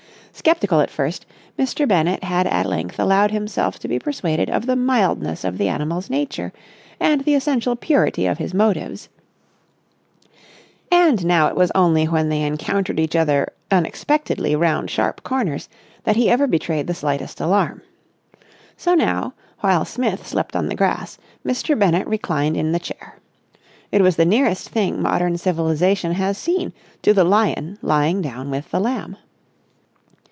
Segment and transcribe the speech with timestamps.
[0.33, 1.25] Sceptical at first,
[1.59, 1.87] Mr.
[1.87, 6.09] Bennett had at length allowed himself to be persuaded of the mildness of the animal's
[6.09, 6.51] nature
[6.99, 9.07] and the essential purity of his motives;
[10.89, 15.69] and now it was only when they encountered each other unexpectedly round sharp corners
[16.05, 17.83] that he ever betrayed the slightest alarm.
[18.75, 21.77] So now, while Smith slept on the grass, Mr.
[21.77, 23.17] Bennett reclined in the chair.
[23.91, 26.73] It was the nearest thing modern civilisation has seen
[27.03, 29.17] to the lion lying down with the lamb.